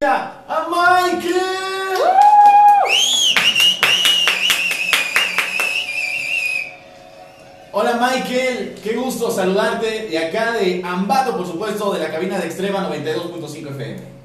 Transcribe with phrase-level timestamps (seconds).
[0.00, 1.34] a Michael.
[7.72, 12.46] Hola Michael, qué gusto saludarte de acá de Ambato, por supuesto, de la cabina de
[12.46, 14.17] Extrema 92.5 FM.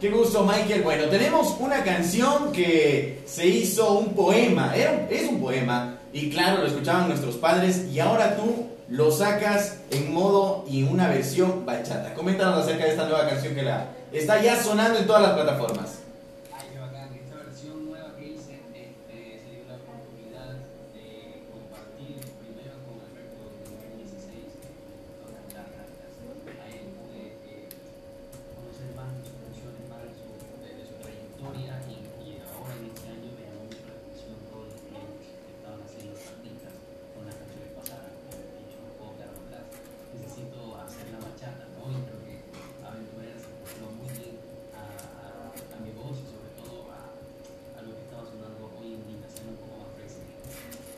[0.00, 0.82] Qué gusto, Michael.
[0.82, 6.68] Bueno, tenemos una canción que se hizo un poema, es un poema, y claro, lo
[6.68, 12.14] escuchaban nuestros padres, y ahora tú lo sacas en modo y una versión bachata.
[12.14, 15.98] Coméntanos acerca de esta nueva canción que la está ya sonando en todas las plataformas.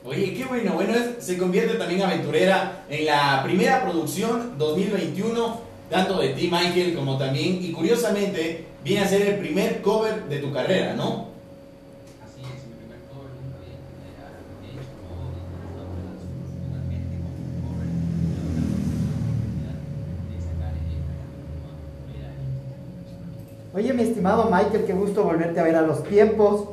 [0.03, 6.31] Oye, qué bueno, bueno, se convierte también aventurera en la primera producción 2021, tanto de
[6.31, 10.95] ti, Michael, como también, y curiosamente, viene a ser el primer cover de tu carrera,
[10.95, 11.29] ¿no?
[12.25, 14.01] Así es, mi primer cover nunca había hecho,
[23.75, 23.79] ¿no?
[23.79, 26.69] Oye, mi estimado Michael, qué gusto volverte a ver a los tiempos.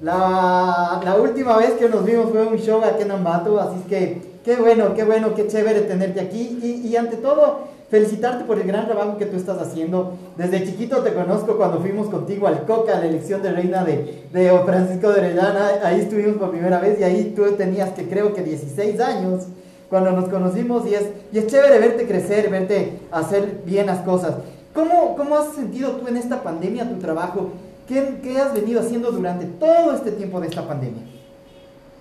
[0.00, 4.22] La, la, última vez que nos vimos fue un show aquí en Ambato, así que
[4.42, 6.58] qué bueno, qué bueno, qué chévere tenerte aquí.
[6.62, 10.14] Y, y, ante todo, felicitarte por el gran trabajo que tú estás haciendo.
[10.38, 14.58] Desde chiquito te conozco cuando fuimos contigo al Coca, la elección de reina de, de
[14.64, 15.70] Francisco de Orellana.
[15.84, 19.48] Ahí estuvimos por primera vez y ahí tú tenías que creo que 16 años
[19.90, 24.36] cuando nos conocimos y es, y es chévere verte crecer, verte hacer bien las cosas.
[24.72, 27.50] ¿Cómo, ¿Cómo has sentido tú en esta pandemia tu trabajo?
[27.90, 31.02] ¿Qué, ¿Qué, has venido haciendo durante todo este tiempo de esta pandemia?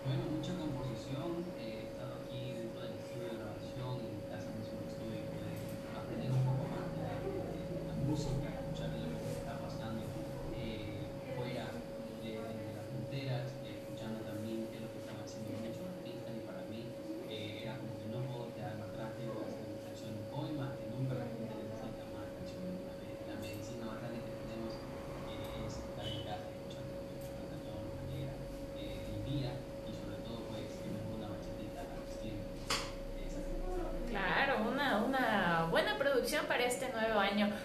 [0.05, 1.41] Bueno, mucha composición.
[1.59, 1.68] He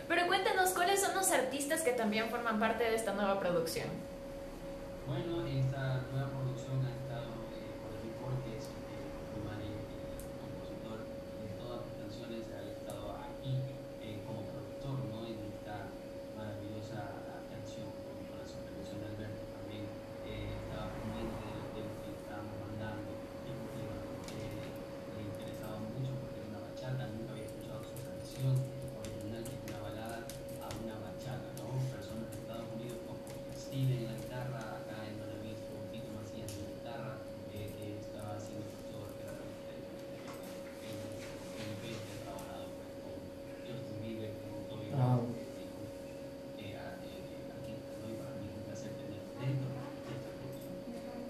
[0.09, 3.89] Pero cuéntanos, ¿cuáles son los artistas que también forman parte de esta nueva producción?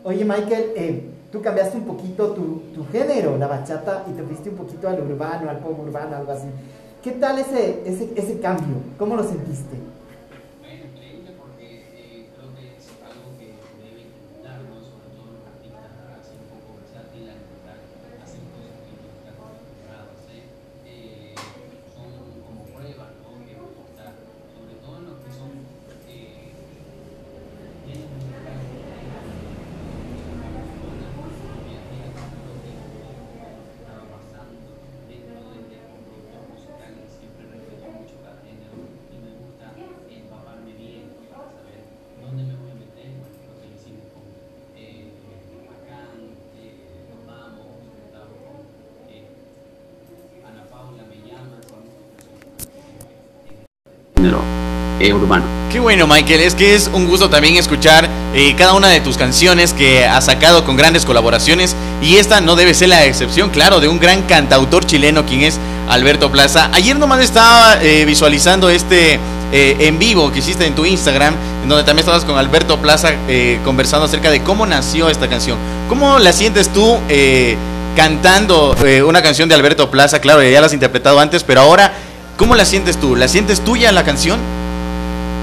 [0.06, 4.50] Oye, Michael, eh, tú cambiaste un poquito tu, tu, género, la bachata, y te fuiste
[4.50, 6.46] un poquito al urbano, al pop urbano, algo así.
[7.02, 8.76] ¿Qué tal ese, ese, ese cambio?
[8.98, 9.76] ¿Cómo lo sentiste?
[54.24, 54.42] Género
[55.00, 55.44] eh, urbano.
[55.70, 56.40] Qué bueno, Michael.
[56.40, 60.26] Es que es un gusto también escuchar eh, cada una de tus canciones que has
[60.26, 61.74] sacado con grandes colaboraciones.
[62.00, 65.58] Y esta no debe ser la excepción, claro, de un gran cantautor chileno, quien es
[65.88, 66.70] Alberto Plaza.
[66.72, 69.18] Ayer nomás estaba eh, visualizando este
[69.52, 73.10] eh, en vivo que hiciste en tu Instagram, en donde también estabas con Alberto Plaza
[73.28, 75.58] eh, conversando acerca de cómo nació esta canción.
[75.88, 77.56] ¿Cómo la sientes tú eh,
[77.94, 78.74] cantando
[79.06, 80.20] una canción de Alberto Plaza?
[80.20, 81.92] Claro, ya la has interpretado antes, pero ahora,
[82.36, 83.16] ¿cómo la sientes tú?
[83.16, 84.38] ¿La sientes tuya la canción?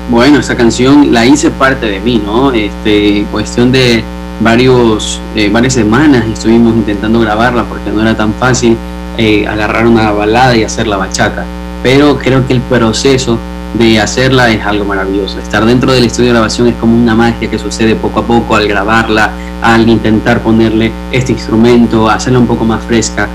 [0.10, 2.52] Bueno, esa canción la hice parte de mí, ¿no?
[2.52, 4.04] Este, cuestión de
[4.42, 8.78] varios, eh, varias semanas estuvimos intentando grabarla porque no era tan fácil
[9.18, 11.46] eh, agarrar una balada y hacer la bachata.
[11.84, 13.38] Pero creo que el proceso
[13.74, 15.40] de hacerla es algo maravilloso.
[15.40, 18.56] Estar dentro del estudio de grabación es como una magia que sucede poco a poco
[18.56, 23.30] al grabarla, al intentar ponerle este instrumento, hacerla un poco más fresca.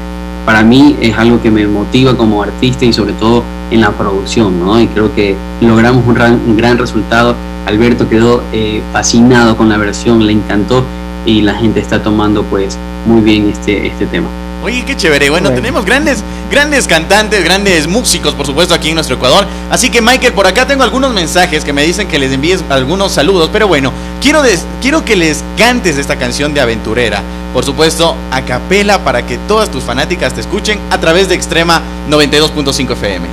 [0.47, 4.61] Para mí es algo que me motiva como artista y sobre todo en la producción,
[4.61, 4.81] ¿no?
[4.81, 7.35] Y creo que logramos un gran, un gran resultado.
[7.67, 10.85] Alberto quedó eh, fascinado con la versión, le encantó
[11.27, 14.29] y la gente está tomando pues muy bien este, este tema.
[14.65, 15.31] Oye, qué chévere.
[15.31, 15.63] Bueno, Bueno.
[15.63, 19.47] tenemos grandes, grandes cantantes, grandes músicos, por supuesto, aquí en nuestro Ecuador.
[19.71, 23.13] Así que, Michael, por acá tengo algunos mensajes que me dicen que les envíes algunos
[23.13, 23.51] saludos.
[23.53, 27.23] Pero bueno, quiero, des- quiero que les cantes esta canción de Aventurera.
[27.53, 31.81] Por supuesto, a capela para que todas tus fanáticas te escuchen a través de Extrema
[32.11, 33.27] 92.5 FM.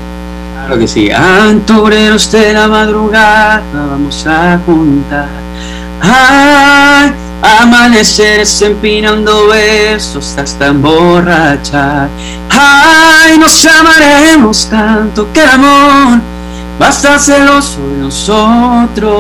[0.66, 1.10] Claro que sí.
[1.12, 5.28] Aventureros de la madrugada vamos a juntar.
[6.00, 7.12] Ay,
[7.44, 12.08] amaneceres empinando besos hasta emborrachar.
[12.50, 16.22] Ay, nos amaremos tanto que el amor
[16.82, 19.12] va a estar celoso de nosotros.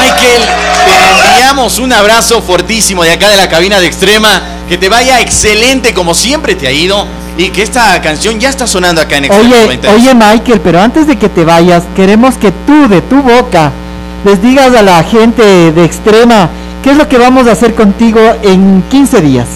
[0.00, 0.42] Michael,
[0.86, 4.40] te enviamos un abrazo fortísimo de acá de la cabina de Extrema.
[4.68, 7.06] Que te vaya excelente como siempre te ha ido.
[7.36, 9.96] Y que esta canción ya está sonando acá en Extrema Oye, 92.
[9.96, 13.72] oye Michael, pero antes de que te vayas, queremos que tú de tu boca
[14.24, 16.50] les digas a la gente de Extrema
[16.82, 19.48] qué es lo que vamos a hacer contigo en 15 días.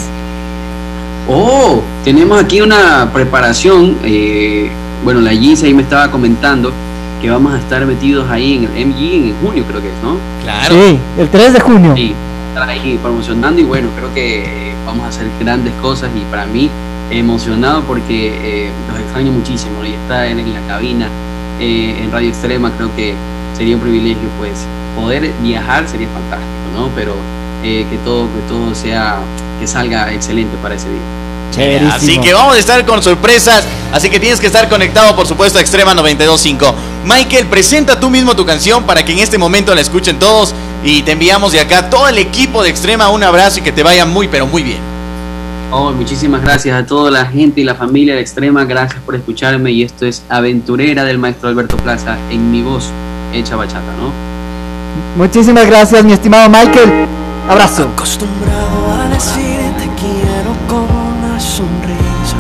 [1.29, 3.97] Oh, tenemos aquí una preparación.
[4.05, 4.71] eh,
[5.05, 6.73] bueno, la Jeans ahí me estaba comentando
[7.21, 10.17] que vamos a estar metidos ahí en el MG en junio, creo que es, ¿no?
[10.43, 10.75] Claro.
[10.75, 11.93] Sí, el 3 de junio.
[11.95, 12.15] Sí,
[12.49, 16.71] estar ahí promocionando y bueno, creo que vamos a hacer grandes cosas y para mí
[17.11, 19.87] emocionado porque eh, los extraño muchísimo ¿no?
[19.87, 21.09] y estar en, en la cabina
[21.61, 23.15] eh, en Radio Extrema creo que
[23.57, 24.53] sería un privilegio pues
[24.95, 26.91] poder viajar sería fantástico, ¿no?
[26.95, 27.15] Pero
[27.63, 29.19] eh, que todo que todo sea
[29.59, 31.01] que salga excelente para ese día.
[31.55, 31.95] Chéverísimo.
[31.95, 33.65] Así que vamos a estar con sorpresas.
[33.93, 36.75] Así que tienes que estar conectado, por supuesto, a Extrema 92.5.
[37.05, 40.55] Michael, presenta tú mismo tu canción para que en este momento la escuchen todos.
[40.85, 43.83] Y te enviamos de acá todo el equipo de Extrema un abrazo y que te
[43.83, 44.96] vaya muy, pero muy bien.
[45.73, 49.73] Oh, muchísimas gracias a toda la gente y la familia de Extrema, gracias por escucharme
[49.73, 52.93] y esto es Aventurera del maestro Alberto Plaza en mi voz
[53.33, 54.13] hecha bachata, ¿no?
[55.17, 57.07] Muchísimas gracias, mi estimado Michael.
[57.49, 57.91] Abrazo.
[57.95, 62.37] Acostumbrado a decir te quiero con una sonrisa.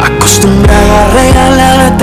[0.00, 1.88] Acostumbrado a regalarte